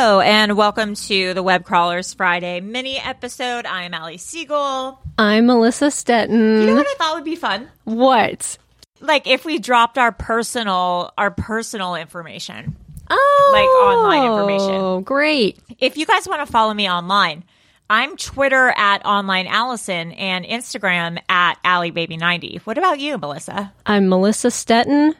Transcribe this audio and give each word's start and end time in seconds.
Hello, 0.00 0.20
and 0.20 0.56
welcome 0.56 0.94
to 0.94 1.34
the 1.34 1.42
Web 1.42 1.64
Crawlers 1.64 2.14
Friday 2.14 2.60
mini 2.60 2.98
episode. 2.98 3.66
I 3.66 3.82
am 3.82 3.94
Ali 3.94 4.16
Siegel. 4.16 4.96
I'm 5.18 5.46
Melissa 5.46 5.86
Stetten. 5.86 6.60
You 6.60 6.66
know 6.68 6.76
what 6.76 6.86
I 6.86 6.94
thought 6.94 7.16
would 7.16 7.24
be 7.24 7.34
fun? 7.34 7.68
What? 7.82 8.58
Like 9.00 9.26
if 9.26 9.44
we 9.44 9.58
dropped 9.58 9.98
our 9.98 10.12
personal 10.12 11.12
our 11.18 11.32
personal 11.32 11.96
information. 11.96 12.76
Oh, 13.10 13.50
Like 13.52 13.66
online 13.66 14.30
information. 14.30 15.02
Great. 15.02 15.58
If 15.80 15.96
you 15.96 16.06
guys 16.06 16.28
want 16.28 16.46
to 16.46 16.52
follow 16.52 16.72
me 16.72 16.88
online, 16.88 17.42
I'm 17.90 18.16
Twitter 18.16 18.72
at 18.76 19.04
online 19.04 19.48
Allison 19.48 20.12
and 20.12 20.44
Instagram 20.44 21.18
at 21.28 21.60
AllieBaby90. 21.64 22.60
What 22.60 22.78
about 22.78 23.00
you, 23.00 23.18
Melissa? 23.18 23.72
I'm 23.84 24.08
Melissa 24.08 24.52
Stetten 24.52 25.16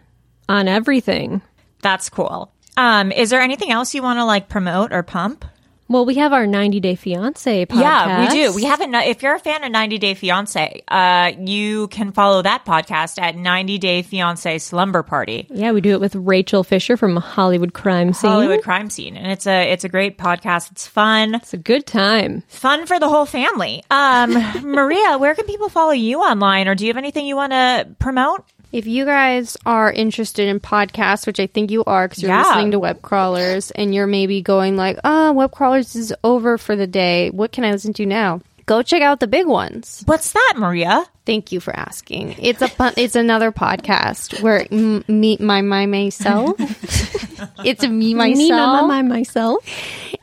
on 0.48 0.68
everything. 0.68 1.42
That's 1.82 2.08
cool. 2.08 2.52
Um, 2.78 3.10
is 3.12 3.30
there 3.30 3.40
anything 3.40 3.72
else 3.72 3.92
you 3.94 4.02
want 4.02 4.18
to 4.18 4.24
like 4.24 4.48
promote 4.48 4.92
or 4.92 5.02
pump? 5.02 5.44
Well, 5.90 6.04
we 6.04 6.16
have 6.16 6.34
our 6.34 6.46
90 6.46 6.80
Day 6.80 6.96
Fiance 6.96 7.64
podcast. 7.64 7.80
Yeah, 7.80 8.20
we 8.20 8.28
do. 8.28 8.54
We 8.54 8.64
have 8.64 8.82
a. 8.82 8.84
If 9.08 9.22
you're 9.22 9.34
a 9.34 9.38
fan 9.38 9.64
of 9.64 9.72
90 9.72 9.96
Day 9.96 10.12
Fiance, 10.12 10.82
uh, 10.86 11.32
you 11.40 11.88
can 11.88 12.12
follow 12.12 12.42
that 12.42 12.66
podcast 12.66 13.18
at 13.18 13.36
90 13.36 13.78
Day 13.78 14.02
Fiance 14.02 14.58
Slumber 14.58 15.02
Party, 15.02 15.46
Yeah, 15.50 15.72
we 15.72 15.80
do 15.80 15.92
it 15.92 16.00
with 16.00 16.14
Rachel 16.14 16.62
Fisher 16.62 16.98
from 16.98 17.16
Hollywood 17.16 17.72
Crime 17.72 18.12
Scene. 18.12 18.30
Hollywood 18.30 18.62
Crime 18.62 18.90
Scene, 18.90 19.16
and 19.16 19.32
it's 19.32 19.46
a 19.46 19.72
it's 19.72 19.84
a 19.84 19.88
great 19.88 20.18
podcast. 20.18 20.70
It's 20.72 20.86
fun, 20.86 21.36
It's 21.36 21.54
a 21.54 21.58
good 21.58 21.86
time. 21.86 22.42
fun 22.48 22.84
for 22.84 23.00
the 23.00 23.08
whole 23.08 23.24
family. 23.24 23.82
Um, 23.90 24.32
Maria, 24.62 25.16
where 25.16 25.34
can 25.34 25.46
people 25.46 25.70
follow 25.70 25.92
you 25.92 26.20
online, 26.20 26.68
or 26.68 26.74
do 26.74 26.84
you 26.84 26.90
have 26.90 26.98
anything 26.98 27.24
you 27.26 27.34
want 27.36 27.52
to 27.52 27.88
promote? 27.98 28.44
If 28.70 28.86
you 28.86 29.04
guys 29.06 29.56
are 29.64 29.90
interested 29.90 30.46
in 30.48 30.60
podcasts, 30.60 31.26
which 31.26 31.40
I 31.40 31.46
think 31.46 31.70
you 31.70 31.84
are 31.84 32.06
because 32.06 32.22
you're 32.22 32.30
Yeah. 32.32 32.42
listening 32.42 32.72
to 32.72 32.78
web 32.78 33.00
crawlers 33.02 33.70
and 33.70 33.94
you're 33.94 34.06
maybe 34.06 34.42
going 34.42 34.76
like, 34.76 34.98
oh, 35.04 35.32
web 35.32 35.52
crawlers 35.52 35.96
is 35.96 36.12
over 36.22 36.58
for 36.58 36.76
the 36.76 36.86
day. 36.86 37.30
What 37.30 37.50
can 37.52 37.64
I 37.64 37.70
listen 37.72 37.92
to 37.94 38.04
now? 38.06 38.40
Go 38.66 38.82
check 38.82 39.00
out 39.00 39.20
the 39.20 39.26
big 39.26 39.46
ones. 39.46 40.02
What's 40.04 40.32
that, 40.32 40.54
Maria? 40.58 41.06
Thank 41.24 41.52
you 41.52 41.60
for 41.60 41.74
asking. 41.74 42.36
It's 42.38 42.60
a 42.60 42.70
it's 42.98 43.16
another 43.16 43.50
podcast 43.52 44.42
where 44.42 44.66
m- 44.70 45.04
me 45.08 45.38
my 45.40 45.62
my 45.62 45.86
myself. 45.86 46.58
it's 47.64 47.84
a 47.84 47.88
me 47.88 48.14
myself 48.14 48.38
Me, 48.38 48.50
my, 48.50 48.82
my, 48.82 49.02
myself. 49.02 49.64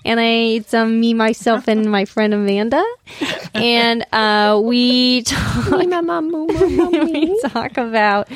and 0.04 0.20
I 0.20 0.26
it's 0.58 0.74
um, 0.74 1.00
me 1.00 1.14
myself 1.14 1.68
and 1.68 1.90
my 1.92 2.06
friend 2.06 2.34
Amanda, 2.34 2.84
and 3.54 4.06
uh, 4.12 4.60
we 4.64 5.22
talk 5.24 5.88
my, 5.88 6.02
my, 6.02 6.20
me. 6.22 6.46
we 6.48 7.42
talk 7.50 7.78
about 7.78 8.30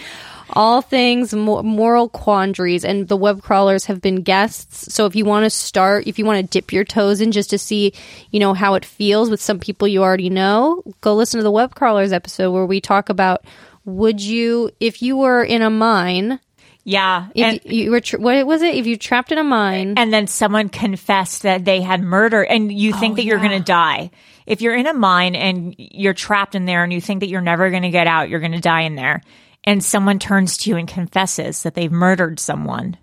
all 0.52 0.82
things 0.82 1.34
moral 1.34 2.10
quandaries 2.10 2.84
and 2.84 3.08
the 3.08 3.18
web 3.18 3.42
crawlers 3.42 3.86
have 3.86 4.02
been 4.02 4.22
guests 4.24 4.92
so 4.92 5.06
if 5.06 5.16
you 5.16 5.26
want 5.26 5.44
to 5.44 5.50
start 5.50 6.08
if 6.08 6.18
you 6.18 6.26
want 6.26 6.40
to 6.40 6.60
dip 6.60 6.74
your 6.74 6.84
toes 6.84 7.22
in 7.22 7.32
just 7.32 7.52
to 7.52 7.58
see 7.58 7.94
you 8.32 8.40
know 8.40 8.54
how 8.54 8.74
it 8.74 8.84
feels 8.84 9.30
with 9.30 9.42
some 9.42 9.60
people 9.60 9.88
you 9.88 10.02
already 10.02 10.30
know 10.30 10.82
go 11.02 11.14
listen 11.14 11.38
to 11.38 11.44
the 11.44 11.52
web 11.52 11.76
crawlers 11.76 12.12
episode 12.12 12.52
where 12.52 12.66
we 12.66 12.82
talk 12.82 13.10
about 13.10 13.46
would 13.86 14.22
you 14.22 14.72
if 14.80 15.02
you 15.02 15.18
were 15.18 15.44
in 15.44 15.62
a 15.62 15.70
mine 15.70 16.40
Yeah, 16.86 17.28
if 17.36 17.46
and 17.46 17.60
you 17.66 17.92
were 17.92 18.00
tra- 18.00 18.20
what 18.20 18.46
was 18.48 18.62
it 18.62 18.74
if 18.76 18.88
you 18.88 18.98
trapped 18.98 19.32
in 19.32 19.38
a 19.38 19.44
mine 19.44 19.94
and 19.98 20.12
then 20.12 20.28
someone 20.28 20.70
confessed 20.70 21.44
that 21.44 21.66
they 21.66 21.82
had 21.82 22.02
murder 22.02 22.42
and 22.44 22.72
you 22.72 22.94
think 22.94 23.14
oh, 23.14 23.16
that 23.18 23.26
you're 23.26 23.38
going 23.38 23.52
to 23.52 23.60
die. 23.60 24.12
If 24.48 24.62
you're 24.62 24.76
in 24.76 24.88
a 24.88 24.94
mine 24.94 25.36
and 25.36 25.76
you're 25.78 26.14
trapped 26.16 26.56
in 26.56 26.66
there 26.66 26.84
and 26.84 26.92
you 26.92 27.00
think 27.02 27.20
that 27.20 27.28
you're 27.30 27.42
never 27.42 27.70
going 27.70 27.84
to 27.84 27.90
get 27.90 28.08
out, 28.08 28.30
you're 28.30 28.40
going 28.40 28.54
to 28.54 28.60
die 28.62 28.82
in 28.82 28.96
there. 28.96 29.22
And 29.64 29.84
someone 29.84 30.18
turns 30.18 30.58
to 30.60 30.70
you 30.72 30.78
and 30.78 30.88
confesses 30.88 31.64
that 31.64 31.76
they've 31.76 31.92
murdered 31.92 32.40
someone. 32.40 32.98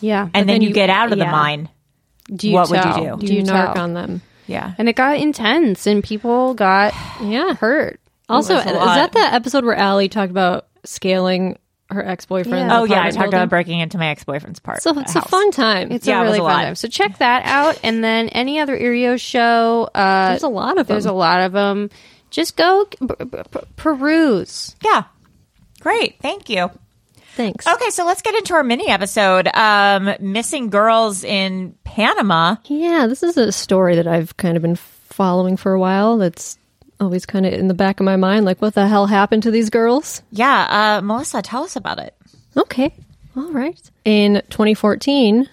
yeah 0.00 0.24
And 0.24 0.32
but 0.32 0.46
then, 0.48 0.60
you, 0.60 0.72
get 0.72 0.90
out 0.90 1.12
of 1.12 1.18
the 1.18 1.24
mine. 1.24 1.70
do 2.28 2.48
you 2.48 2.54
what 2.54 2.68
would 2.70 2.76
you 2.84 2.92
tell? 2.92 3.16
do? 3.16 3.26
Do 3.26 3.34
you 3.34 3.42
tell? 3.44 3.68
narc 3.68 3.76
on 3.76 3.94
them? 3.94 4.20
Yeah. 4.46 4.74
and 4.76 4.88
it 4.88 4.96
got 4.96 5.16
intense 5.18 5.86
and 5.86 6.02
people 6.04 6.52
got 6.54 6.92
Yeah. 7.22 7.54
hurt 7.54 8.00
Also, 8.28 8.56
is 8.58 8.64
that 8.64 9.12
the 9.12 9.20
episode 9.20 9.64
where 9.64 9.76
Allie 9.76 10.08
talked 10.10 10.32
about 10.32 10.66
scaling 10.84 11.56
her 11.94 12.06
ex 12.06 12.26
boyfriend? 12.26 12.68
Yeah. 12.70 12.80
Oh, 12.80 12.84
yeah. 12.84 13.02
I 13.02 13.10
talked 13.10 13.28
about 13.28 13.48
breaking 13.48 13.80
into 13.80 13.98
my 13.98 14.08
ex 14.08 14.24
boyfriend's 14.24 14.60
part. 14.60 14.82
So 14.82 14.98
it's 14.98 15.14
a 15.16 15.22
fun 15.22 15.50
time. 15.50 15.92
It's 15.92 16.06
Yeah, 16.06 16.18
it 16.18 16.20
a 16.20 16.22
was 16.24 16.26
really 16.32 16.38
a 16.38 16.42
fun 16.42 16.52
lot. 16.58 16.62
time. 16.64 16.74
So 16.74 16.88
check 16.88 17.18
that 17.18 17.42
out, 17.46 17.78
and 17.82 18.02
then 18.02 18.28
any 18.28 18.60
other 18.60 18.76
Erio 18.78 19.20
show. 19.20 19.88
Uh, 19.94 20.30
There's 20.30 20.42
a 20.42 20.48
lot 20.48 20.78
of 20.78 20.86
them. 20.86 20.94
there's 20.94 21.04
them. 21.04 21.14
a 21.14 21.16
lot 21.16 21.40
of 21.40 21.52
them. 21.52 21.90
Just 22.30 22.56
go 22.56 22.86
p- 22.86 23.06
p- 23.06 23.24
p- 23.26 23.60
peruse. 23.76 24.74
Yeah. 24.84 25.04
Great. 25.80 26.16
Thank 26.20 26.48
you. 26.48 26.70
Thanks. 27.34 27.66
Okay, 27.66 27.90
so 27.90 28.04
let's 28.04 28.20
get 28.22 28.34
into 28.34 28.52
our 28.54 28.62
mini 28.62 28.88
episode. 28.88 29.48
Um, 29.54 30.14
missing 30.20 30.68
girls 30.70 31.24
in 31.24 31.74
Panama. 31.84 32.56
Yeah, 32.66 33.06
this 33.06 33.22
is 33.22 33.36
a 33.38 33.50
story 33.52 33.96
that 33.96 34.06
I've 34.06 34.36
kind 34.36 34.56
of 34.56 34.62
been 34.62 34.76
following 34.76 35.56
for 35.56 35.72
a 35.72 35.80
while. 35.80 36.18
That's 36.18 36.58
always 37.02 37.26
kind 37.26 37.44
of 37.46 37.52
in 37.52 37.68
the 37.68 37.74
back 37.74 38.00
of 38.00 38.04
my 38.04 38.16
mind. 38.16 38.44
Like, 38.44 38.62
what 38.62 38.74
the 38.74 38.86
hell 38.86 39.06
happened 39.06 39.42
to 39.44 39.50
these 39.50 39.70
girls? 39.70 40.22
Yeah, 40.30 40.98
uh, 40.98 41.00
Melissa, 41.02 41.42
tell 41.42 41.64
us 41.64 41.76
about 41.76 41.98
it. 41.98 42.14
Okay. 42.56 42.92
All 43.36 43.50
right. 43.52 43.80
In 44.04 44.42
2014, 44.50 45.48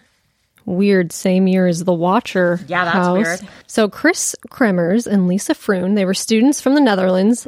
weird, 0.66 1.12
same 1.12 1.48
year 1.48 1.68
as 1.68 1.84
The 1.84 1.94
Watcher. 1.94 2.60
Yeah, 2.68 2.86
that's 2.86 2.96
house. 2.98 3.18
weird. 3.18 3.40
So 3.68 3.90
Kris 3.90 4.36
Kremers 4.50 5.08
and 5.08 5.28
Lisa 5.28 5.54
Froon, 5.54 5.96
they 5.96 6.06
were 6.06 6.14
students 6.14 6.62
from 6.62 6.76
the 6.76 6.82
Netherlands. 6.82 7.48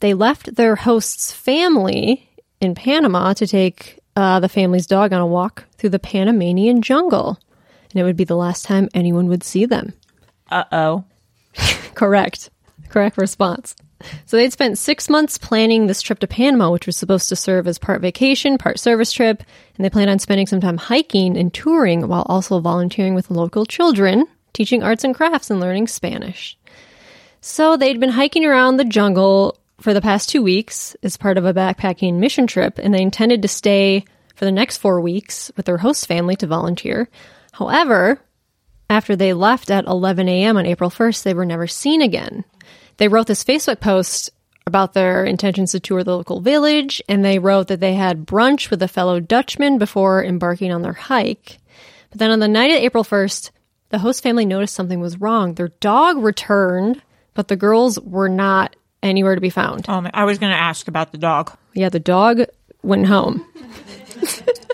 They 0.00 0.14
left 0.14 0.56
their 0.56 0.76
host's 0.76 1.32
family 1.32 2.28
in 2.60 2.74
Panama 2.74 3.34
to 3.34 3.46
take 3.46 4.00
uh, 4.14 4.40
the 4.40 4.48
family's 4.48 4.86
dog 4.86 5.12
on 5.12 5.20
a 5.20 5.26
walk 5.26 5.64
through 5.76 5.90
the 5.90 5.98
Panamanian 5.98 6.82
jungle. 6.82 7.38
And 7.90 8.00
it 8.00 8.04
would 8.04 8.16
be 8.16 8.24
the 8.24 8.36
last 8.36 8.64
time 8.64 8.88
anyone 8.94 9.26
would 9.28 9.44
see 9.44 9.66
them. 9.66 9.92
Uh 10.50 10.64
oh. 10.72 11.04
Correct. 12.88 13.18
Response. 13.18 13.74
So 14.26 14.36
they'd 14.36 14.52
spent 14.52 14.78
six 14.78 15.08
months 15.08 15.38
planning 15.38 15.86
this 15.86 16.02
trip 16.02 16.18
to 16.18 16.26
Panama, 16.26 16.70
which 16.70 16.86
was 16.86 16.96
supposed 16.96 17.28
to 17.30 17.36
serve 17.36 17.66
as 17.66 17.78
part 17.78 18.02
vacation, 18.02 18.58
part 18.58 18.78
service 18.78 19.10
trip, 19.10 19.42
and 19.76 19.84
they 19.84 19.90
planned 19.90 20.10
on 20.10 20.18
spending 20.18 20.46
some 20.46 20.60
time 20.60 20.76
hiking 20.76 21.36
and 21.36 21.52
touring 21.52 22.06
while 22.06 22.26
also 22.26 22.60
volunteering 22.60 23.14
with 23.14 23.30
local 23.30 23.64
children, 23.64 24.26
teaching 24.52 24.82
arts 24.82 25.04
and 25.04 25.14
crafts 25.14 25.50
and 25.50 25.60
learning 25.60 25.86
Spanish. 25.86 26.58
So 27.40 27.76
they'd 27.76 28.00
been 28.00 28.10
hiking 28.10 28.44
around 28.44 28.76
the 28.76 28.84
jungle 28.84 29.58
for 29.80 29.94
the 29.94 30.00
past 30.00 30.28
two 30.28 30.42
weeks 30.42 30.96
as 31.02 31.16
part 31.16 31.38
of 31.38 31.44
a 31.44 31.54
backpacking 31.54 32.14
mission 32.14 32.46
trip, 32.46 32.78
and 32.78 32.92
they 32.92 33.02
intended 33.02 33.42
to 33.42 33.48
stay 33.48 34.04
for 34.34 34.44
the 34.44 34.52
next 34.52 34.78
four 34.78 35.00
weeks 35.00 35.50
with 35.56 35.66
their 35.66 35.78
host 35.78 36.06
family 36.06 36.36
to 36.36 36.46
volunteer. 36.46 37.08
However, 37.52 38.20
after 38.88 39.16
they 39.16 39.32
left 39.32 39.70
at 39.70 39.86
11 39.86 40.28
a.m. 40.28 40.56
on 40.56 40.66
April 40.66 40.90
1st, 40.90 41.22
they 41.22 41.34
were 41.34 41.46
never 41.46 41.66
seen 41.66 42.02
again. 42.02 42.44
They 42.98 43.08
wrote 43.08 43.26
this 43.26 43.44
Facebook 43.44 43.80
post 43.80 44.30
about 44.66 44.94
their 44.94 45.24
intentions 45.24 45.72
to 45.72 45.80
tour 45.80 46.02
the 46.02 46.16
local 46.16 46.40
village, 46.40 47.00
and 47.08 47.24
they 47.24 47.38
wrote 47.38 47.68
that 47.68 47.80
they 47.80 47.94
had 47.94 48.26
brunch 48.26 48.70
with 48.70 48.82
a 48.82 48.88
fellow 48.88 49.20
Dutchman 49.20 49.78
before 49.78 50.24
embarking 50.24 50.72
on 50.72 50.82
their 50.82 50.92
hike. 50.92 51.58
But 52.10 52.18
then 52.18 52.30
on 52.30 52.40
the 52.40 52.48
night 52.48 52.70
of 52.70 52.78
April 52.78 53.04
1st, 53.04 53.50
the 53.90 53.98
host 53.98 54.22
family 54.22 54.44
noticed 54.44 54.74
something 54.74 55.00
was 55.00 55.20
wrong. 55.20 55.54
Their 55.54 55.68
dog 55.68 56.18
returned, 56.18 57.00
but 57.34 57.48
the 57.48 57.56
girls 57.56 58.00
were 58.00 58.28
not 58.28 58.74
anywhere 59.02 59.36
to 59.36 59.40
be 59.40 59.50
found. 59.50 59.88
Um, 59.88 60.08
I 60.12 60.24
was 60.24 60.38
going 60.38 60.52
to 60.52 60.58
ask 60.58 60.88
about 60.88 61.12
the 61.12 61.18
dog. 61.18 61.56
Yeah, 61.74 61.88
the 61.90 62.00
dog 62.00 62.42
went 62.82 63.06
home. 63.06 63.46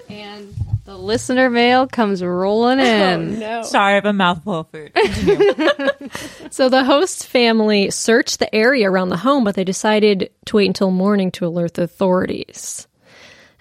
And 0.09 0.55
the 0.93 0.99
listener 0.99 1.49
mail 1.49 1.87
comes 1.87 2.23
rolling 2.23 2.79
oh, 2.79 2.85
in. 2.85 3.65
Sorry, 3.65 3.93
I 3.93 3.95
have 3.95 4.05
a 4.05 4.13
mouthful 4.13 4.61
of 4.61 4.69
food. 4.69 4.93
So 6.51 6.69
the 6.69 6.85
host 6.85 7.27
family 7.27 7.91
searched 7.91 8.39
the 8.39 8.55
area 8.55 8.91
around 8.91 9.09
the 9.09 9.17
home, 9.17 9.43
but 9.43 9.55
they 9.55 9.65
decided 9.65 10.31
to 10.45 10.57
wait 10.57 10.67
until 10.67 10.91
morning 10.91 11.31
to 11.31 11.47
alert 11.47 11.75
the 11.75 11.85
authorities. 11.85 12.87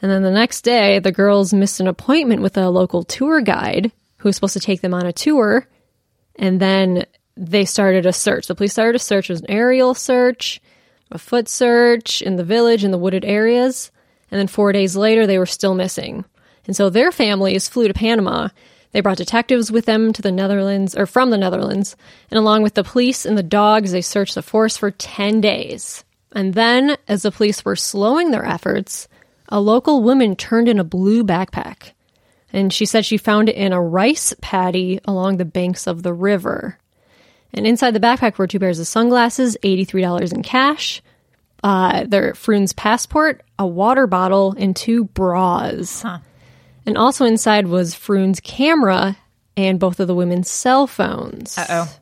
And 0.01 0.11
then 0.11 0.23
the 0.23 0.31
next 0.31 0.63
day, 0.63 0.99
the 0.99 1.13
girls 1.13 1.53
missed 1.53 1.79
an 1.79 1.87
appointment 1.87 2.41
with 2.41 2.57
a 2.57 2.69
local 2.69 3.03
tour 3.03 3.39
guide 3.39 3.93
who 4.17 4.27
was 4.27 4.35
supposed 4.35 4.53
to 4.53 4.59
take 4.59 4.81
them 4.81 4.93
on 4.93 5.05
a 5.05 5.13
tour. 5.13 5.65
And 6.35 6.59
then 6.59 7.05
they 7.37 7.63
started 7.63 8.05
a 8.05 8.11
search. 8.11 8.47
The 8.47 8.55
police 8.55 8.73
started 8.73 8.95
a 8.95 8.99
search. 8.99 9.29
It 9.29 9.33
was 9.33 9.41
an 9.41 9.51
aerial 9.51 9.93
search, 9.93 10.59
a 11.11 11.17
foot 11.17 11.47
search 11.47 12.21
in 12.21 12.35
the 12.35 12.43
village, 12.43 12.83
in 12.83 12.91
the 12.91 12.97
wooded 12.97 13.23
areas. 13.23 13.89
And 14.31 14.37
then 14.37 14.47
four 14.47 14.73
days 14.73 14.97
later, 14.97 15.25
they 15.25 15.39
were 15.39 15.45
still 15.45 15.75
missing. 15.75 16.25
And 16.67 16.75
so 16.75 16.89
their 16.89 17.11
families 17.11 17.67
flew 17.67 17.87
to 17.87 17.93
Panama. 17.93 18.49
They 18.91 19.01
brought 19.01 19.17
detectives 19.17 19.71
with 19.71 19.85
them 19.85 20.13
to 20.13 20.21
the 20.21 20.31
Netherlands, 20.31 20.95
or 20.95 21.05
from 21.05 21.29
the 21.29 21.37
Netherlands, 21.37 21.95
and 22.29 22.37
along 22.37 22.61
with 22.63 22.73
the 22.73 22.83
police 22.83 23.25
and 23.25 23.37
the 23.37 23.43
dogs, 23.43 23.91
they 23.91 24.01
searched 24.01 24.35
the 24.35 24.41
forest 24.41 24.79
for 24.79 24.91
10 24.91 25.41
days. 25.41 26.03
And 26.33 26.53
then, 26.53 26.97
as 27.07 27.23
the 27.23 27.31
police 27.31 27.63
were 27.63 27.75
slowing 27.75 28.31
their 28.31 28.45
efforts, 28.45 29.07
a 29.49 29.59
local 29.59 30.01
woman 30.01 30.35
turned 30.35 30.69
in 30.69 30.79
a 30.79 30.83
blue 30.83 31.23
backpack. 31.23 31.91
And 32.53 32.73
she 32.73 32.85
said 32.85 33.05
she 33.05 33.17
found 33.17 33.49
it 33.49 33.55
in 33.55 33.73
a 33.73 33.81
rice 33.81 34.33
paddy 34.41 34.99
along 35.05 35.37
the 35.37 35.45
banks 35.45 35.87
of 35.87 36.03
the 36.03 36.13
river. 36.13 36.77
And 37.53 37.67
inside 37.67 37.91
the 37.91 37.99
backpack 37.99 38.37
were 38.37 38.47
two 38.47 38.59
pairs 38.59 38.79
of 38.79 38.87
sunglasses, 38.87 39.57
$83 39.63 40.33
in 40.33 40.41
cash, 40.41 41.01
uh, 41.63 42.05
their 42.05 42.33
Froon's 42.33 42.73
passport, 42.73 43.43
a 43.59 43.67
water 43.67 44.07
bottle, 44.07 44.55
and 44.57 44.75
two 44.75 45.05
bras. 45.05 46.03
And 46.85 46.97
also 46.97 47.25
inside 47.25 47.67
was 47.67 47.95
Froon's 47.95 48.39
camera 48.39 49.17
and 49.55 49.79
both 49.79 49.99
of 49.99 50.07
the 50.07 50.15
women's 50.15 50.49
cell 50.49 50.87
phones. 50.87 51.57
oh. 51.57 51.97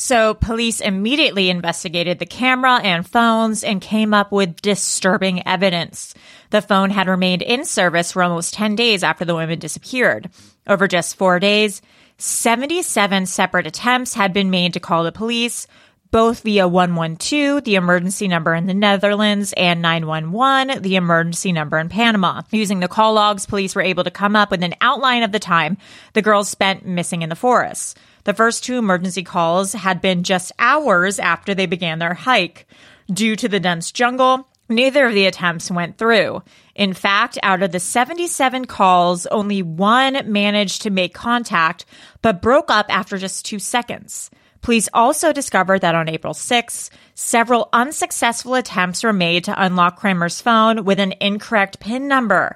So 0.00 0.32
police 0.32 0.80
immediately 0.80 1.50
investigated 1.50 2.18
the 2.18 2.26
camera 2.26 2.76
and 2.76 3.06
phones 3.06 3.62
and 3.62 3.82
came 3.82 4.14
up 4.14 4.32
with 4.32 4.62
disturbing 4.62 5.46
evidence. 5.46 6.14
The 6.48 6.62
phone 6.62 6.88
had 6.88 7.06
remained 7.06 7.42
in 7.42 7.66
service 7.66 8.12
for 8.12 8.22
almost 8.22 8.54
10 8.54 8.76
days 8.76 9.02
after 9.02 9.26
the 9.26 9.34
women 9.34 9.58
disappeared. 9.58 10.30
Over 10.66 10.88
just 10.88 11.16
four 11.16 11.38
days, 11.38 11.82
77 12.16 13.26
separate 13.26 13.66
attempts 13.66 14.14
had 14.14 14.32
been 14.32 14.48
made 14.48 14.72
to 14.72 14.80
call 14.80 15.04
the 15.04 15.12
police, 15.12 15.66
both 16.10 16.40
via 16.40 16.66
112, 16.66 17.64
the 17.64 17.76
emergency 17.76 18.26
number 18.26 18.54
in 18.54 18.66
the 18.66 18.74
Netherlands, 18.74 19.54
and 19.56 19.80
911, 19.80 20.82
the 20.82 20.96
emergency 20.96 21.52
number 21.52 21.78
in 21.78 21.88
Panama. 21.88 22.42
Using 22.50 22.80
the 22.80 22.88
call 22.88 23.14
logs, 23.14 23.46
police 23.46 23.74
were 23.74 23.82
able 23.82 24.04
to 24.04 24.10
come 24.10 24.34
up 24.34 24.50
with 24.50 24.62
an 24.62 24.74
outline 24.80 25.22
of 25.22 25.32
the 25.32 25.38
time 25.38 25.76
the 26.12 26.22
girls 26.22 26.48
spent 26.48 26.86
missing 26.86 27.22
in 27.22 27.28
the 27.28 27.36
forest. 27.36 27.98
The 28.24 28.34
first 28.34 28.64
two 28.64 28.76
emergency 28.76 29.22
calls 29.22 29.72
had 29.72 30.00
been 30.00 30.24
just 30.24 30.52
hours 30.58 31.18
after 31.18 31.54
they 31.54 31.66
began 31.66 31.98
their 31.98 32.14
hike. 32.14 32.66
Due 33.12 33.36
to 33.36 33.48
the 33.48 33.60
dense 33.60 33.90
jungle, 33.90 34.48
neither 34.68 35.06
of 35.06 35.14
the 35.14 35.26
attempts 35.26 35.70
went 35.70 35.96
through. 35.96 36.42
In 36.74 36.92
fact, 36.92 37.38
out 37.42 37.62
of 37.62 37.72
the 37.72 37.80
77 37.80 38.66
calls, 38.66 39.26
only 39.26 39.62
one 39.62 40.20
managed 40.30 40.82
to 40.82 40.90
make 40.90 41.14
contact, 41.14 41.84
but 42.22 42.42
broke 42.42 42.70
up 42.70 42.86
after 42.88 43.18
just 43.18 43.44
two 43.44 43.58
seconds. 43.58 44.30
Police 44.62 44.88
also 44.92 45.32
discovered 45.32 45.80
that 45.80 45.94
on 45.94 46.08
April 46.08 46.34
6, 46.34 46.90
several 47.14 47.68
unsuccessful 47.72 48.54
attempts 48.54 49.02
were 49.02 49.12
made 49.12 49.44
to 49.44 49.62
unlock 49.62 49.96
Kramer's 49.98 50.40
phone 50.40 50.84
with 50.84 51.00
an 51.00 51.14
incorrect 51.20 51.80
PIN 51.80 52.08
number. 52.08 52.54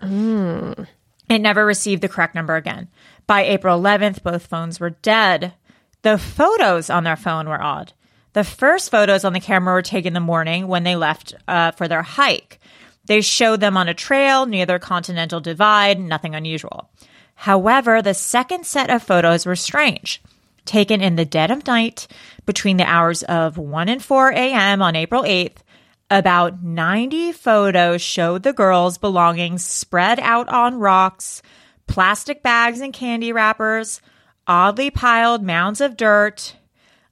It 1.31 1.39
never 1.39 1.65
received 1.65 2.03
the 2.03 2.09
correct 2.09 2.35
number 2.35 2.57
again. 2.57 2.89
By 3.27 3.45
April 3.45 3.81
11th, 3.81 4.23
both 4.23 4.47
phones 4.47 4.79
were 4.79 4.91
dead. 4.91 5.55
The 6.03 6.19
photos 6.19 6.91
on 6.91 7.05
their 7.05 7.17
phone 7.17 7.49
were 7.49 7.63
odd. 7.63 7.95
The 8.35 8.45
first 8.45 8.91
photos 8.91 9.25
on 9.25 9.33
the 9.33 9.41
camera 9.41 9.75
were 9.75 9.83
taken 9.83 10.09
in 10.09 10.15
the 10.15 10.21
morning 10.21 10.69
when 10.69 10.85
they 10.85 10.97
left 10.97 11.35
uh, 11.49 11.71
for 11.71 11.89
their 11.89 12.03
hike. 12.03 12.61
They 13.07 13.21
showed 13.23 13.61
them 13.61 13.77
on 13.77 13.89
a 13.89 13.95
trail 13.95 14.45
near 14.45 14.67
their 14.67 14.79
continental 14.79 15.41
divide, 15.41 15.99
nothing 15.99 16.35
unusual. 16.35 16.91
However, 17.35 18.03
the 18.03 18.15
second 18.15 18.67
set 18.67 18.91
of 18.91 19.03
photos 19.03 19.47
were 19.47 19.57
strange. 19.57 20.23
Taken 20.65 21.01
in 21.01 21.17
the 21.17 21.25
dead 21.25 21.51
of 21.51 21.67
night 21.67 22.07
between 22.47 22.79
the 22.79 22.89
hours 22.89 23.23
of 23.23 23.59
1 23.59 23.89
and 23.89 24.03
4 24.03 24.31
a.m. 24.31 24.83
on 24.83 24.97
April 24.97 25.23
8th, 25.23 25.59
about 26.11 26.63
90 26.63 27.33
photos 27.33 28.01
showed 28.01 28.43
the 28.43 28.53
girls' 28.53 28.99
belongings 28.99 29.65
spread 29.65 30.21
out 30.21 30.49
on 30.49 30.79
rocks, 30.79 31.43
plastic 31.87 32.43
bags 32.43 32.81
and 32.81 32.93
candy 32.93 33.33
wrappers, 33.33 34.01
oddly 34.47 34.91
piled 34.91 35.43
mounds 35.43 35.81
of 35.81 35.97
dirt, 35.97 36.57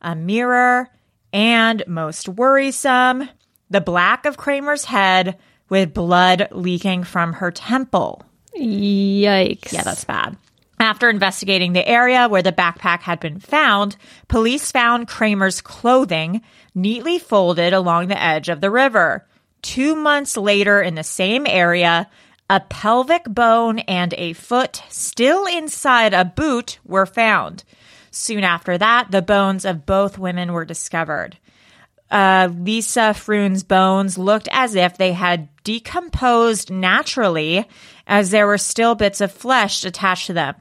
a 0.01 0.15
mirror, 0.15 0.89
and 1.33 1.83
most 1.87 2.29
worrisome, 2.29 3.29
the 3.71 3.81
black 3.81 4.27
of 4.27 4.37
Kramer's 4.37 4.85
head 4.85 5.39
with 5.69 5.95
blood 5.95 6.49
leaking 6.51 7.05
from 7.05 7.35
her 7.35 7.51
temple. 7.51 8.23
Yikes. 8.55 9.73
Yeah, 9.73 9.83
that's 9.83 10.05
bad. 10.05 10.37
After 10.83 11.09
investigating 11.09 11.75
the 11.75 11.87
area 11.87 12.27
where 12.27 12.43
the 12.43 12.51
backpack 12.51 13.03
had 13.03 13.21
been 13.21 13.39
found, 13.39 13.95
police 14.27 14.73
found 14.73 15.07
Kramer's 15.07 15.61
clothing 15.61 16.43
neatly 16.75 17.21
folded 17.21 17.73
along 17.73 18.09
the 18.09 18.21
edge 18.21 18.49
of 18.49 18.61
the 18.61 18.71
river. 18.71 19.25
Two 19.63 19.95
months 19.95 20.37
later, 20.37 20.83
in 20.83 20.97
the 20.97 21.05
same 21.05 21.47
area, 21.47 22.11
a 22.51 22.59
pelvic 22.59 23.23
bone 23.27 23.79
and 23.79 24.13
a 24.15 24.33
foot 24.33 24.83
still 24.89 25.47
inside 25.47 26.15
a 26.15 26.25
boot 26.25 26.81
were 26.85 27.07
found. 27.07 27.63
Soon 28.11 28.43
after 28.43 28.77
that, 28.77 29.13
the 29.13 29.23
bones 29.23 29.65
of 29.65 29.87
both 29.87 30.19
women 30.19 30.53
were 30.53 30.65
discovered. 30.65 31.39
Uh, 32.11 32.49
Lisa 32.53 33.15
Froon's 33.15 33.63
bones 33.63 34.19
looked 34.19 34.49
as 34.51 34.75
if 34.75 34.99
they 34.99 35.13
had 35.13 35.49
decomposed 35.63 36.73
naturally, 36.73 37.69
as 38.09 38.33
there 38.33 38.49
were 38.49 38.59
still 38.59 38.97
bits 38.97 39.21
of 39.21 39.31
flesh 39.31 39.85
attached 39.85 40.27
to 40.27 40.33
them. 40.33 40.57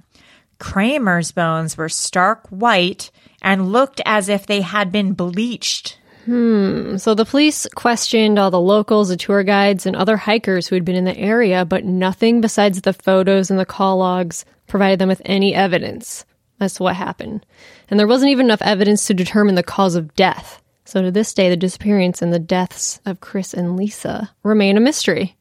Kramer's 0.61 1.31
bones 1.33 1.75
were 1.75 1.89
stark 1.89 2.47
white 2.49 3.11
and 3.41 3.71
looked 3.73 3.99
as 4.05 4.29
if 4.29 4.45
they 4.45 4.61
had 4.61 4.91
been 4.91 5.11
bleached. 5.13 5.97
Hmm. 6.25 6.97
So 6.97 7.15
the 7.15 7.25
police 7.25 7.65
questioned 7.75 8.37
all 8.37 8.51
the 8.51 8.61
locals, 8.61 9.09
the 9.09 9.17
tour 9.17 9.43
guides, 9.43 9.85
and 9.87 9.95
other 9.95 10.15
hikers 10.17 10.67
who 10.67 10.75
had 10.75 10.85
been 10.85 10.95
in 10.95 11.03
the 11.05 11.17
area, 11.17 11.65
but 11.65 11.83
nothing 11.83 12.39
besides 12.41 12.79
the 12.81 12.93
photos 12.93 13.49
and 13.49 13.59
the 13.59 13.65
call 13.65 13.97
logs 13.97 14.45
provided 14.67 14.99
them 14.99 15.09
with 15.09 15.21
any 15.25 15.55
evidence 15.55 16.23
as 16.59 16.75
to 16.75 16.83
what 16.83 16.95
happened. 16.95 17.43
And 17.89 17.99
there 17.99 18.07
wasn't 18.07 18.29
even 18.31 18.45
enough 18.45 18.61
evidence 18.61 19.07
to 19.07 19.15
determine 19.15 19.55
the 19.55 19.63
cause 19.63 19.95
of 19.95 20.13
death. 20.15 20.61
So 20.85 21.01
to 21.01 21.09
this 21.11 21.33
day, 21.33 21.49
the 21.49 21.57
disappearance 21.57 22.21
and 22.21 22.31
the 22.31 22.39
deaths 22.39 22.99
of 23.05 23.19
Kris 23.19 23.53
and 23.55 23.75
Lisa 23.75 24.29
remain 24.43 24.77
a 24.77 24.79
mystery. 24.79 25.35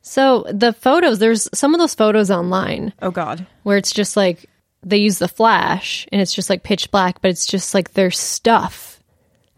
So 0.00 0.46
the 0.50 0.72
photos, 0.72 1.18
there's 1.18 1.46
some 1.52 1.74
of 1.74 1.78
those 1.78 1.94
photos 1.94 2.30
online 2.30 2.92
Oh, 3.02 3.10
God. 3.10 3.46
where 3.64 3.76
it's 3.76 3.92
just 3.92 4.16
like 4.16 4.46
they 4.82 4.98
use 4.98 5.18
the 5.18 5.28
flash 5.28 6.06
and 6.12 6.20
it's 6.20 6.34
just 6.34 6.50
like 6.50 6.62
pitch 6.62 6.90
black, 6.90 7.20
but 7.20 7.30
it's 7.30 7.46
just 7.46 7.74
like 7.74 7.92
their 7.92 8.10
stuff 8.10 9.00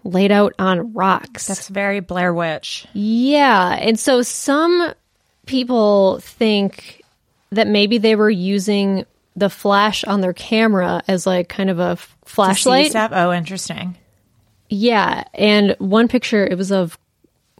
laid 0.05 0.31
out 0.31 0.53
on 0.59 0.93
rocks. 0.93 1.47
That's 1.47 1.69
very 1.69 2.01
Blair 2.01 2.35
Witch. 2.35 2.87
Yeah. 2.93 3.77
And 3.81 3.99
so 3.99 4.23
some 4.23 4.93
people 5.47 6.19
think 6.21 7.03
that 7.51 7.67
maybe 7.67 7.99
they 7.99 8.17
were 8.17 8.31
using 8.31 9.07
the 9.37 9.51
flash 9.51 10.05
on 10.05 10.21
their 10.21 10.33
camera 10.33 11.03
as 11.09 11.27
like 11.27 11.49
kind 11.49 11.71
of 11.71 11.79
a 11.79 11.97
flashlight. 12.25 12.95
Oh, 12.95 13.33
interesting. 13.33 13.97
Yeah. 14.69 15.25
And 15.35 15.75
one 15.79 16.09
picture, 16.09 16.47
it 16.47 16.59
was 16.59 16.71
of 16.71 16.99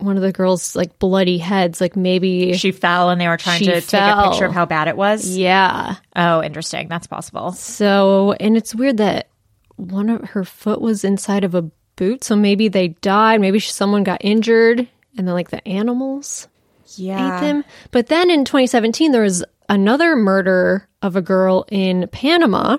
one 0.05 0.17
of 0.17 0.23
the 0.23 0.33
girls 0.33 0.77
like 0.77 0.99
bloody 0.99 1.39
heads. 1.39 1.81
Like 1.81 1.97
maybe 1.97 2.53
She 2.57 2.73
fell 2.73 3.11
and 3.11 3.21
they 3.21 3.29
were 3.29 3.37
trying 3.37 3.61
to 3.61 3.81
take 3.81 4.01
a 4.01 4.29
picture 4.31 4.45
of 4.47 4.53
how 4.53 4.67
bad 4.67 4.89
it 4.89 4.97
was. 4.97 5.37
yeah. 5.37 5.97
Oh, 6.15 6.43
interesting. 6.43 6.89
That's 6.89 7.07
possible. 7.07 7.53
So, 7.53 8.33
and 8.41 8.57
it's 8.57 8.75
weird 8.75 8.99
that 8.99 9.29
one 9.77 10.09
of 10.11 10.23
her 10.31 10.45
foot 10.45 10.81
was 10.81 11.03
inside 11.05 11.43
of 11.45 11.55
a 11.55 11.63
boot. 11.97 12.23
So 12.25 12.37
maybe 12.37 12.69
they 12.69 12.89
died. 12.89 13.41
Maybe 13.41 13.59
someone 13.61 14.05
got 14.05 14.21
injured, 14.25 14.81
and 15.17 15.27
then 15.29 15.35
like 15.35 15.51
the 15.51 15.67
animals 15.67 16.49
Yeah. 16.97 17.39
ate 17.39 17.41
them. 17.41 17.65
But 17.91 18.07
then 18.09 18.31
in 18.31 18.45
2017, 18.45 19.13
there 19.13 19.23
was 19.23 19.45
another 19.69 20.15
murder 20.17 20.89
of 21.03 21.17
a 21.17 21.23
girl 21.23 21.65
in 21.71 22.07
Panama. 22.09 22.77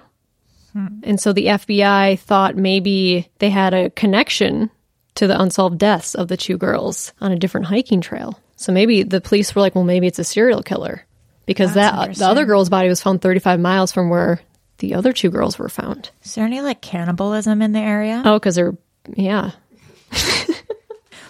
Hmm. 0.73 0.87
And 1.03 1.19
so 1.19 1.31
the 1.33 1.47
FBI 1.47 2.19
thought 2.19 2.55
maybe 2.57 3.29
they 3.39 3.49
had 3.49 3.73
a 3.73 3.89
connection 3.91 4.69
to 5.15 5.27
the 5.27 5.39
unsolved 5.39 5.77
deaths 5.77 6.15
of 6.15 6.27
the 6.27 6.37
two 6.37 6.57
girls 6.57 7.13
on 7.21 7.31
a 7.31 7.39
different 7.39 7.67
hiking 7.67 8.01
trail. 8.01 8.39
So 8.55 8.71
maybe 8.71 9.03
the 9.03 9.21
police 9.21 9.53
were 9.53 9.61
like, 9.61 9.75
well, 9.75 9.83
maybe 9.83 10.07
it's 10.07 10.19
a 10.19 10.23
serial 10.23 10.63
killer 10.63 11.05
because 11.45 11.73
that 11.73 12.15
the 12.15 12.25
other 12.25 12.45
girl's 12.45 12.69
body 12.69 12.87
was 12.89 13.01
found 13.01 13.21
35 13.21 13.59
miles 13.59 13.91
from 13.91 14.09
where 14.09 14.41
the 14.77 14.95
other 14.95 15.13
two 15.13 15.29
girls 15.29 15.57
were 15.59 15.69
found. 15.69 16.09
Is 16.23 16.35
there 16.35 16.45
any 16.45 16.61
like 16.61 16.81
cannibalism 16.81 17.61
in 17.61 17.71
the 17.71 17.79
area? 17.79 18.21
Oh, 18.25 18.39
because 18.39 18.55
they're 18.55 18.75
yeah. 19.15 19.51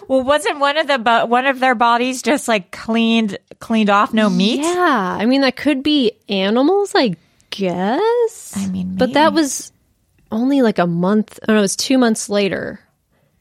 Well, 0.08 0.22
wasn't 0.22 0.60
one 0.60 0.78
of 0.78 0.86
the 0.86 0.98
bo- 0.98 1.26
one 1.26 1.46
of 1.46 1.58
their 1.58 1.74
bodies 1.74 2.22
just 2.22 2.46
like 2.46 2.70
cleaned 2.70 3.38
cleaned 3.58 3.90
off, 3.90 4.14
no 4.14 4.30
meat? 4.30 4.60
Yeah, 4.60 5.16
I 5.20 5.26
mean 5.26 5.40
that 5.40 5.56
could 5.56 5.82
be 5.82 6.12
animals, 6.28 6.92
I 6.94 7.16
guess. 7.50 8.54
I 8.56 8.66
mean, 8.68 8.94
but 8.96 9.14
that 9.14 9.32
was 9.32 9.72
only 10.30 10.62
like 10.62 10.78
a 10.78 10.86
month. 10.86 11.40
Oh, 11.42 11.44
I 11.44 11.46
don't 11.46 11.56
know, 11.56 11.60
it 11.60 11.62
was 11.62 11.76
two 11.76 11.98
months 11.98 12.28
later. 12.28 12.78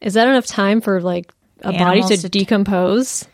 Is 0.05 0.13
that 0.13 0.27
enough 0.27 0.45
time 0.45 0.79
for 0.81 1.01
like 1.01 1.31
a 1.61 1.73
body 1.73 2.01
to 2.03 2.17
to- 2.17 2.29
decompose? 2.29 3.25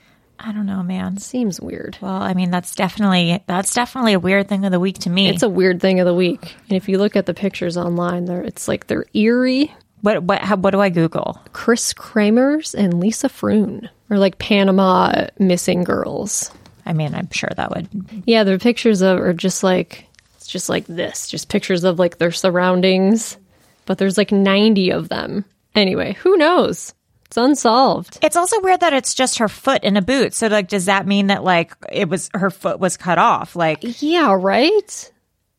I 0.44 0.52
don't 0.54 0.66
know, 0.66 0.82
man. 0.82 1.18
Seems 1.18 1.62
weird. 1.62 2.00
Well, 2.02 2.20
I 2.20 2.34
mean, 2.34 2.50
that's 2.50 2.74
definitely 2.74 3.44
that's 3.46 3.76
definitely 3.76 4.14
a 4.14 4.20
weird 4.20 4.48
thing 4.48 4.66
of 4.66 4.72
the 4.72 4.80
week 4.80 4.98
to 5.00 5.10
me. 5.12 5.30
It's 5.30 5.44
a 5.44 5.50
weird 5.50 5.80
thing 5.80 6.00
of 6.00 6.08
the 6.08 6.16
week. 6.16 6.56
And 6.68 6.76
if 6.78 6.90
you 6.90 6.98
look 6.98 7.16
at 7.16 7.28
the 7.28 7.36
pictures 7.36 7.78
online, 7.78 8.26
there 8.26 8.42
it's 8.42 8.68
like 8.68 8.88
they're 8.88 9.06
eerie. 9.14 9.72
what 10.02 10.24
what 10.24 10.42
how, 10.42 10.56
what 10.56 10.72
do 10.72 10.80
I 10.80 10.90
Google? 10.90 11.40
Kris 11.54 11.94
Kremers 11.94 12.74
and 12.74 13.00
Lisa 13.00 13.30
Froon 13.30 13.88
or 14.10 14.18
like 14.18 14.40
Panama 14.40 15.28
missing 15.38 15.84
girls. 15.84 16.50
I 16.88 16.94
mean, 16.94 17.14
I'm 17.14 17.30
sure 17.30 17.52
that 17.56 17.70
would. 17.70 17.88
Yeah, 18.26 18.44
the 18.44 18.58
pictures 18.58 19.02
of 19.02 19.20
are 19.20 19.34
just 19.34 19.62
like 19.62 20.08
it's 20.38 20.48
just 20.48 20.70
like 20.70 20.88
this, 20.88 21.30
just 21.30 21.50
pictures 21.50 21.84
of 21.84 22.00
like 22.00 22.18
their 22.18 22.32
surroundings. 22.32 23.38
But 23.86 24.00
there's 24.00 24.18
like 24.18 24.32
90 24.32 24.90
of 24.92 25.10
them. 25.10 25.46
Anyway, 25.76 26.14
who 26.22 26.38
knows? 26.38 26.94
It's 27.26 27.38
unsolved. 27.38 28.20
It's 28.22 28.36
also 28.36 28.60
weird 28.60 28.82
that 28.82 28.92
it's 28.94 29.14
just 29.14 29.38
her 29.38 29.48
foot 29.48 29.84
in 29.86 29.96
a 29.96 30.02
boot. 30.02 30.34
So, 30.34 30.48
like, 30.48 30.68
does 30.68 30.86
that 30.86 31.08
mean 31.08 31.28
that 31.28 31.44
like 31.46 31.74
it 31.92 32.10
was 32.10 32.30
her 32.34 32.50
foot 32.50 32.80
was 32.80 32.98
cut 32.98 33.18
off? 33.18 33.56
Like, 33.56 33.80
Yeah, 34.02 34.36
right? 34.38 35.12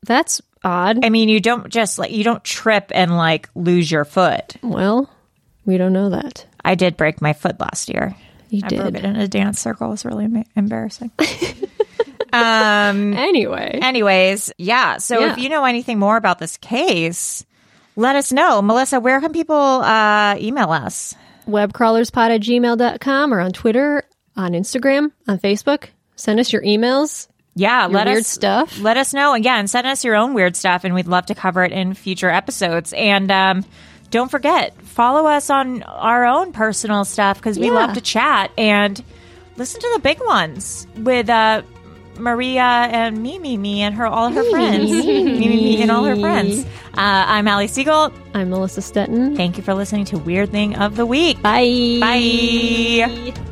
That's 0.05 0.43
odd. 0.63 1.03
I 1.05 1.09
mean, 1.09 1.29
you 1.31 1.41
don't 1.41 1.71
just 1.71 1.99
like 1.99 2.11
you 2.11 2.25
don't 2.25 2.45
trip 2.45 2.93
and 2.95 3.17
like 3.17 3.49
lose 3.55 3.91
your 3.91 4.05
foot. 4.05 4.57
Well, 4.63 5.09
we 5.65 5.79
don't 5.79 5.95
know 5.95 6.11
that. 6.11 6.45
I 6.65 6.75
did 6.75 6.97
break 6.99 7.23
my 7.23 7.33
foot 7.33 7.59
last 7.59 7.89
year. 7.89 8.15
You 8.51 8.61
I 8.65 8.69
broke 8.69 8.89
it 8.89 8.93
did. 8.97 9.05
in 9.07 9.17
a 9.17 9.27
dance 9.29 9.59
circle. 9.61 9.87
It 9.87 9.91
was 9.93 10.05
really 10.05 10.25
em- 10.27 10.45
embarrassing. 10.55 11.11
um. 12.33 13.15
Anyway, 13.15 13.79
Anyways, 13.83 14.53
yeah. 14.59 14.99
So 14.99 15.21
Yeah. 15.21 15.33
if 15.33 15.39
you 15.39 15.49
know 15.49 15.65
anything 15.65 15.99
more 15.99 16.17
about 16.17 16.39
this 16.39 16.57
case, 16.59 17.45
let 17.97 18.17
us 18.17 18.33
know. 18.33 18.63
Melissa, 18.63 19.01
where 19.01 19.21
can 19.21 19.33
people 19.33 19.57
uh, 19.57 20.37
email 20.39 20.71
us? 20.71 21.15
webcrawlerspod 21.47 22.35
at 22.35 22.41
gmail.com 22.41 23.35
or 23.35 23.41
on 23.41 23.53
Twitter, 23.53 24.05
on 24.37 24.53
Instagram, 24.53 25.11
on 25.27 25.39
Facebook. 25.39 25.89
Send 26.17 26.39
us 26.41 26.53
your 26.53 26.63
emails. 26.63 27.27
Yeah, 27.55 27.83
Your 27.83 27.91
let 27.91 28.07
weird 28.07 28.19
us 28.21 28.29
stuff. 28.29 28.79
Let 28.81 28.97
us 28.97 29.13
know 29.13 29.35
again. 29.35 29.67
Send 29.67 29.87
us 29.87 30.05
your 30.05 30.15
own 30.15 30.35
weird 30.35 30.57
stuff, 30.57 30.85
and 30.85 30.95
we'd 30.95 31.07
love 31.09 31.27
to 31.27 31.35
cover 31.35 31.65
it 31.65 31.73
in 31.73 31.95
future 31.95 32.31
episodes. 32.31 32.93
And 32.95 33.31
um, 33.31 33.65
don't 34.11 34.31
forget, 34.31 34.81
follow 34.83 35.27
us 35.27 35.51
on 35.51 35.83
our 35.83 36.25
own 36.25 36.53
personal 36.53 37.05
stuff 37.05 37.39
because 37.39 37.59
we 37.59 37.67
Yeah. 37.67 37.73
love 37.73 37.95
to 37.95 38.01
chat 38.01 38.53
and 38.57 39.03
listen 39.57 39.81
to 39.81 39.91
the 39.95 40.01
big 40.01 40.21
ones 40.25 40.87
with 40.97 41.29
uh, 41.29 41.63
Maria 42.19 42.63
and 42.63 43.23
Mimi, 43.23 43.57
me 43.57 43.83
and 43.83 43.95
her 43.95 44.07
all 44.07 44.31
her 44.31 44.45
friends, 44.51 44.91
Mimi, 44.91 45.39
me 45.49 45.83
and 45.83 45.91
all 45.91 46.05
her 46.05 46.17
friends. 46.17 46.65
Uh, 46.95 47.25
I'm 47.27 47.49
Ali 47.49 47.69
Siegel. 47.69 48.13
I'm 48.35 48.51
Melissa 48.51 48.81
Stetten. 48.81 49.37
Thank 49.37 49.57
you 49.57 49.63
for 49.63 49.75
listening 49.75 50.05
to 50.07 50.19
Weird 50.19 50.51
Thing 50.51 50.77
of 50.77 50.97
the 50.97 51.07
Week. 51.07 51.41
Bye. 51.43 51.99
Bye. 52.01 53.52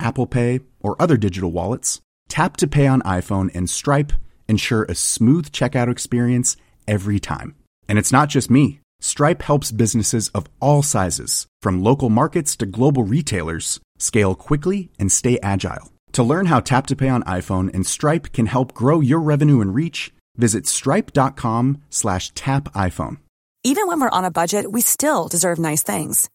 Apple 0.00 0.26
Pay, 0.26 0.60
or 0.80 1.00
other 1.00 1.16
digital 1.16 1.50
wallets, 1.52 2.00
Tap 2.28 2.56
to 2.58 2.66
Pay 2.66 2.86
on 2.86 3.02
iPhone 3.02 3.54
and 3.54 3.70
Stripe 3.70 4.12
ensure 4.48 4.84
a 4.84 4.94
smooth 4.94 5.50
checkout 5.50 5.90
experience 5.90 6.56
every 6.86 7.18
time. 7.18 7.54
And 7.88 7.98
it's 7.98 8.12
not 8.12 8.28
just 8.28 8.50
me. 8.50 8.80
Stripe 9.00 9.42
helps 9.42 9.72
businesses 9.72 10.28
of 10.30 10.46
all 10.60 10.82
sizes, 10.82 11.46
from 11.60 11.82
local 11.82 12.08
markets 12.08 12.56
to 12.56 12.66
global 12.66 13.04
retailers, 13.04 13.80
scale 13.98 14.34
quickly 14.34 14.90
and 14.98 15.12
stay 15.12 15.38
agile. 15.42 15.92
To 16.12 16.22
learn 16.22 16.46
how 16.46 16.60
Tap 16.60 16.86
to 16.86 16.96
Pay 16.96 17.08
on 17.08 17.22
iPhone 17.24 17.72
and 17.74 17.86
Stripe 17.86 18.32
can 18.32 18.46
help 18.46 18.72
grow 18.72 19.00
your 19.00 19.20
revenue 19.20 19.60
and 19.60 19.74
reach, 19.74 20.12
visit 20.36 20.66
stripe.com 20.66 21.82
slash 21.90 22.32
tap 22.34 22.72
iPhone. 22.72 23.18
Even 23.64 23.86
when 23.86 24.00
we're 24.00 24.08
on 24.10 24.24
a 24.24 24.30
budget, 24.30 24.70
we 24.70 24.80
still 24.80 25.28
deserve 25.28 25.58
nice 25.58 25.82
things. 25.82 26.30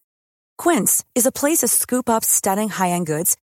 Quince 0.58 1.02
is 1.14 1.26
a 1.26 1.32
place 1.32 1.58
to 1.58 1.68
scoop 1.68 2.08
up 2.08 2.24
stunning 2.24 2.68
high-end 2.68 3.06
goods 3.06 3.36